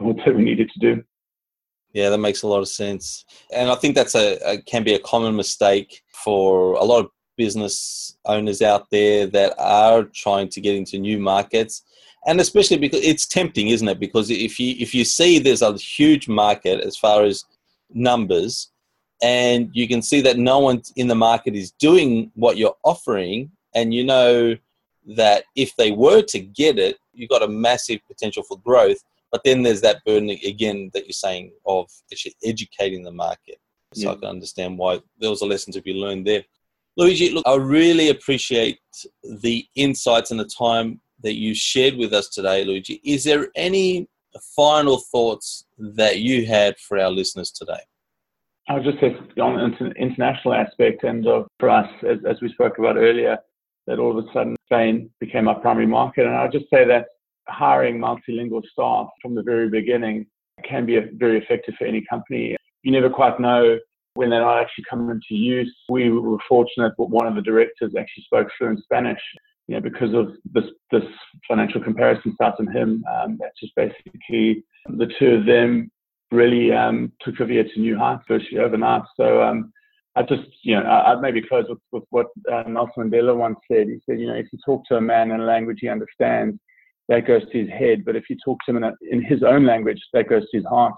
that 0.00 0.34
we 0.34 0.44
needed 0.44 0.70
to 0.70 0.78
do. 0.78 1.02
Yeah, 1.92 2.10
that 2.10 2.18
makes 2.18 2.42
a 2.42 2.48
lot 2.48 2.58
of 2.58 2.68
sense, 2.68 3.24
and 3.52 3.70
I 3.70 3.76
think 3.76 3.94
that's 3.94 4.16
a, 4.16 4.36
a 4.44 4.62
can 4.62 4.82
be 4.82 4.94
a 4.94 4.98
common 4.98 5.36
mistake 5.36 6.02
for 6.12 6.74
a 6.74 6.84
lot 6.84 7.04
of 7.04 7.10
business 7.36 8.16
owners 8.24 8.62
out 8.62 8.90
there 8.90 9.26
that 9.26 9.54
are 9.58 10.04
trying 10.04 10.48
to 10.48 10.60
get 10.60 10.74
into 10.74 10.98
new 10.98 11.18
markets. 11.18 11.82
And 12.26 12.40
especially 12.40 12.78
because 12.78 13.02
it's 13.02 13.26
tempting 13.26 13.68
isn't 13.68 13.88
it? 13.88 14.00
Because 14.00 14.30
if 14.30 14.58
you 14.58 14.74
if 14.78 14.94
you 14.94 15.04
see 15.04 15.38
there's 15.38 15.62
a 15.62 15.76
huge 15.76 16.28
market 16.28 16.80
as 16.80 16.96
far 16.96 17.24
as 17.24 17.44
numbers 17.92 18.70
and 19.22 19.70
you 19.72 19.86
can 19.86 20.02
see 20.02 20.20
that 20.22 20.38
no 20.38 20.58
one 20.58 20.82
in 20.96 21.08
the 21.08 21.14
market 21.14 21.54
is 21.54 21.72
doing 21.72 22.30
what 22.34 22.56
you're 22.56 22.76
offering 22.82 23.50
and 23.74 23.94
you 23.94 24.04
know 24.04 24.56
that 25.16 25.44
if 25.56 25.74
they 25.76 25.90
were 25.90 26.22
to 26.22 26.40
get 26.40 26.78
it 26.78 26.96
you've 27.12 27.30
got 27.30 27.42
a 27.42 27.48
massive 27.48 28.00
potential 28.06 28.42
for 28.42 28.58
growth 28.60 28.98
but 29.30 29.42
then 29.44 29.62
there's 29.62 29.80
that 29.80 30.04
burden 30.04 30.30
again 30.30 30.90
that 30.94 31.04
you're 31.04 31.12
saying 31.12 31.52
of 31.66 31.90
actually 32.12 32.34
educating 32.44 33.02
the 33.02 33.12
market 33.12 33.58
so 33.92 34.08
yeah. 34.08 34.12
i 34.12 34.14
can 34.14 34.28
understand 34.28 34.78
why 34.78 35.00
there 35.18 35.30
was 35.30 35.42
a 35.42 35.46
lesson 35.46 35.72
to 35.72 35.82
be 35.82 35.92
learned 35.92 36.26
there 36.26 36.42
luigi 36.96 37.30
look 37.30 37.46
i 37.46 37.54
really 37.54 38.10
appreciate 38.10 38.78
the 39.40 39.66
insights 39.74 40.30
and 40.30 40.40
the 40.40 40.44
time 40.44 41.00
that 41.22 41.34
you 41.34 41.54
shared 41.54 41.96
with 41.96 42.12
us 42.12 42.28
today 42.28 42.64
luigi 42.64 43.00
is 43.04 43.24
there 43.24 43.48
any 43.54 44.08
final 44.40 44.98
thoughts 44.98 45.64
that 45.78 46.20
you 46.20 46.46
had 46.46 46.78
for 46.78 46.98
our 46.98 47.10
listeners 47.10 47.50
today? 47.50 47.80
I 48.68 48.74
would 48.74 48.84
just 48.84 49.00
say 49.00 49.16
on 49.40 49.58
an 49.58 49.92
international 49.98 50.54
aspect, 50.54 51.04
and 51.04 51.26
uh, 51.26 51.44
for 51.60 51.68
us, 51.68 51.88
as, 52.08 52.18
as 52.26 52.40
we 52.40 52.50
spoke 52.50 52.78
about 52.78 52.96
earlier, 52.96 53.38
that 53.86 53.98
all 53.98 54.16
of 54.16 54.24
a 54.24 54.32
sudden 54.32 54.56
Spain 54.66 55.10
became 55.20 55.48
our 55.48 55.60
primary 55.60 55.86
market. 55.86 56.26
And 56.26 56.34
I'll 56.34 56.50
just 56.50 56.70
say 56.70 56.86
that 56.86 57.06
hiring 57.48 57.98
multilingual 57.98 58.62
staff 58.72 59.08
from 59.20 59.34
the 59.34 59.42
very 59.42 59.68
beginning 59.68 60.26
can 60.68 60.86
be 60.86 60.98
very 61.14 61.38
effective 61.38 61.74
for 61.78 61.86
any 61.86 62.04
company. 62.08 62.56
You 62.82 62.92
never 62.92 63.10
quite 63.10 63.38
know 63.40 63.78
when 64.14 64.30
they're 64.30 64.48
actually 64.48 64.84
coming 64.88 65.10
into 65.10 65.34
use. 65.34 65.74
We 65.88 66.10
were 66.10 66.38
fortunate 66.48 66.94
that 66.96 67.04
one 67.04 67.26
of 67.26 67.34
the 67.34 67.42
directors 67.42 67.92
actually 67.98 68.24
spoke 68.24 68.48
fluent 68.58 68.82
Spanish 68.84 69.20
you 69.66 69.74
know, 69.74 69.80
because 69.80 70.14
of 70.14 70.32
this, 70.52 70.64
this 70.90 71.04
financial 71.48 71.82
comparison 71.82 72.34
starts 72.34 72.58
on 72.60 72.70
him, 72.70 73.02
um, 73.10 73.38
that's 73.40 73.58
just 73.58 73.74
basically 73.74 74.62
the 74.88 75.10
two 75.18 75.28
of 75.28 75.46
them 75.46 75.90
really 76.30 76.72
um, 76.72 77.12
took 77.20 77.36
Vivier 77.36 77.64
to 77.72 77.80
new 77.80 77.96
heights 77.96 78.24
virtually 78.28 78.60
overnight. 78.60 79.02
So 79.16 79.42
um, 79.42 79.72
I 80.16 80.22
just, 80.22 80.42
you 80.62 80.76
know, 80.76 80.82
I, 80.82 81.14
would 81.14 81.22
maybe 81.22 81.42
close 81.42 81.64
with, 81.68 81.78
with 81.90 82.04
what 82.10 82.26
uh, 82.50 82.62
Nelson 82.68 83.10
Mandela 83.10 83.36
once 83.36 83.58
said. 83.70 83.88
He 83.88 83.98
said, 84.08 84.20
you 84.20 84.28
know, 84.28 84.34
if 84.34 84.46
you 84.52 84.58
talk 84.64 84.84
to 84.86 84.96
a 84.96 85.00
man 85.00 85.32
in 85.32 85.40
a 85.40 85.44
language 85.44 85.78
he 85.80 85.88
understands, 85.88 86.58
that 87.08 87.26
goes 87.26 87.42
to 87.50 87.58
his 87.58 87.68
head. 87.68 88.04
But 88.04 88.16
if 88.16 88.30
you 88.30 88.36
talk 88.44 88.58
to 88.64 88.70
him 88.70 88.76
in, 88.78 88.84
a, 88.84 88.92
in 89.10 89.22
his 89.22 89.42
own 89.42 89.66
language, 89.66 90.00
that 90.12 90.28
goes 90.28 90.48
to 90.50 90.56
his 90.56 90.66
heart. 90.66 90.94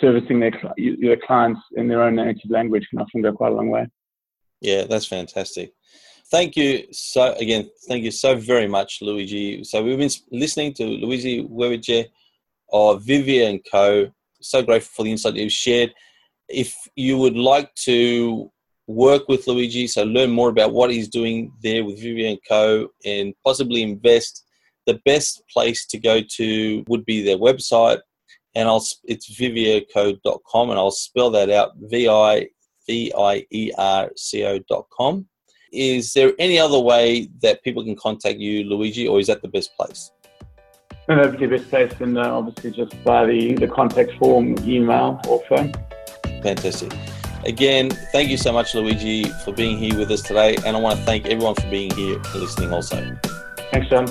Servicing 0.00 0.40
their, 0.40 0.52
your 0.78 1.18
clients 1.26 1.60
in 1.76 1.86
their 1.86 2.02
own 2.02 2.16
native 2.16 2.50
language 2.50 2.86
can 2.88 3.00
often 3.00 3.20
go 3.20 3.32
quite 3.32 3.52
a 3.52 3.54
long 3.54 3.68
way. 3.68 3.86
Yeah, 4.60 4.84
that's 4.84 5.06
fantastic 5.06 5.72
thank 6.32 6.56
you 6.56 6.86
so 6.90 7.34
again. 7.34 7.70
Thank 7.86 8.02
you 8.04 8.10
so 8.10 8.34
very 8.34 8.66
much, 8.66 9.00
Luigi. 9.02 9.62
So 9.64 9.82
we've 9.82 9.98
been 9.98 10.10
listening 10.32 10.72
to 10.74 10.84
Luigi 10.84 11.44
Wewege 11.44 12.06
of 12.72 13.04
Vivier 13.04 13.48
and 13.50 13.60
Co. 13.70 14.10
So 14.40 14.62
grateful 14.62 14.92
for 14.96 15.04
the 15.04 15.12
insight 15.12 15.36
you've 15.36 15.52
shared. 15.52 15.92
If 16.48 16.74
you 16.96 17.16
would 17.18 17.36
like 17.36 17.72
to 17.86 18.50
work 18.86 19.28
with 19.28 19.46
Luigi, 19.46 19.86
so 19.86 20.04
learn 20.04 20.30
more 20.30 20.48
about 20.48 20.72
what 20.72 20.90
he's 20.90 21.08
doing 21.08 21.52
there 21.62 21.84
with 21.84 22.00
Vivian 22.00 22.38
Co. 22.48 22.88
and 23.04 23.34
possibly 23.44 23.82
invest, 23.82 24.44
the 24.86 25.00
best 25.04 25.42
place 25.52 25.86
to 25.86 25.98
go 25.98 26.20
to 26.36 26.84
would 26.88 27.04
be 27.04 27.22
their 27.22 27.38
website. 27.38 28.00
And 28.54 28.68
I'll 28.68 28.84
it's 29.04 29.34
vivierco.com 29.34 30.70
and 30.70 30.78
I'll 30.78 30.90
spell 30.90 31.30
that 31.30 31.48
out 31.48 31.72
V 31.76 32.08
I 32.08 32.48
V 32.86 33.12
I 33.16 33.46
E 33.50 33.72
R 33.78 34.10
C 34.14 34.44
O.com 34.44 35.26
is 35.72 36.12
there 36.12 36.32
any 36.38 36.58
other 36.58 36.78
way 36.78 37.28
that 37.40 37.62
people 37.62 37.82
can 37.82 37.96
contact 37.96 38.38
you, 38.38 38.64
Luigi, 38.64 39.08
or 39.08 39.18
is 39.18 39.26
that 39.28 39.40
the 39.40 39.48
best 39.48 39.74
place? 39.76 40.12
And 41.08 41.18
that'd 41.18 41.38
be 41.38 41.46
the 41.46 41.56
best 41.56 41.70
place, 41.70 41.92
and 42.00 42.18
uh, 42.18 42.36
obviously 42.36 42.70
just 42.70 43.02
by 43.02 43.24
the, 43.24 43.54
the 43.54 43.66
contact 43.66 44.12
form, 44.18 44.54
email, 44.64 45.20
or 45.26 45.42
phone. 45.48 45.72
Fantastic. 46.42 46.92
Again, 47.44 47.90
thank 47.90 48.30
you 48.30 48.36
so 48.36 48.52
much, 48.52 48.74
Luigi, 48.74 49.24
for 49.44 49.52
being 49.52 49.76
here 49.76 49.98
with 49.98 50.10
us 50.12 50.22
today. 50.22 50.54
And 50.64 50.76
I 50.76 50.80
want 50.80 50.98
to 50.98 51.04
thank 51.04 51.26
everyone 51.26 51.56
for 51.56 51.68
being 51.68 51.90
here 51.92 52.16
and 52.16 52.34
listening 52.34 52.72
also. 52.72 53.16
Thanks, 53.72 53.88
John. 53.88 54.06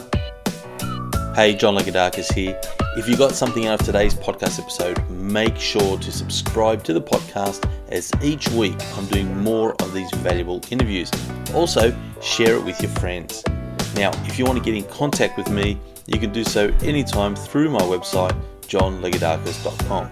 Hey, 1.34 1.56
John 1.56 1.76
Lagoudakis 1.78 2.34
here. 2.34 2.60
If 2.98 3.08
you 3.08 3.16
got 3.16 3.32
something 3.32 3.68
out 3.68 3.80
of 3.80 3.86
today's 3.86 4.14
podcast 4.14 4.60
episode, 4.60 5.10
make 5.10 5.56
sure 5.56 5.98
to 5.98 6.12
subscribe 6.12 6.84
to 6.84 6.94
the 6.94 7.02
podcast 7.02 7.66
as 7.88 8.12
each 8.22 8.50
week 8.50 8.76
I'm 8.98 9.06
doing 9.06 9.38
more 9.42 9.82
of 9.82 9.94
these 9.94 10.12
valuable 10.16 10.62
interviews. 10.70 11.10
Also, 11.54 11.96
share 12.22 12.56
it 12.56 12.66
with 12.66 12.82
your 12.82 12.92
friends. 12.92 13.46
Now, 13.96 14.12
if 14.26 14.38
you 14.38 14.44
want 14.44 14.58
to 14.58 14.64
get 14.64 14.76
in 14.76 14.84
contact 14.90 15.38
with 15.38 15.50
me, 15.50 15.80
you 16.06 16.20
can 16.20 16.34
do 16.34 16.44
so 16.44 16.68
anytime 16.82 17.38
through 17.38 17.70
my 17.70 17.82
website, 17.82 18.36
johnlagoudakis.com. 18.72 20.10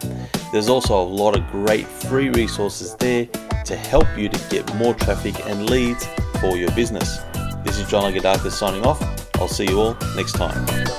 There's 0.51 0.69
also 0.69 1.01
a 1.01 1.03
lot 1.03 1.37
of 1.37 1.47
great 1.47 1.87
free 1.87 2.29
resources 2.29 2.95
there 2.95 3.25
to 3.65 3.75
help 3.75 4.07
you 4.17 4.29
to 4.29 4.49
get 4.49 4.75
more 4.75 4.93
traffic 4.93 5.45
and 5.45 5.69
leads 5.69 6.05
for 6.41 6.57
your 6.57 6.71
business. 6.71 7.19
This 7.63 7.77
is 7.77 7.89
John 7.89 8.11
Lagoudakis 8.11 8.51
signing 8.51 8.85
off. 8.85 9.01
I'll 9.35 9.47
see 9.47 9.65
you 9.65 9.79
all 9.79 9.97
next 10.15 10.33
time. 10.33 10.98